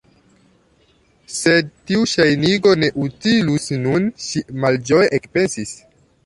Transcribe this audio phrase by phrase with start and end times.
[1.33, 5.77] "Sed tiu ŝajnigo ne utilus nun"—ŝi malĝoje ekpensis—.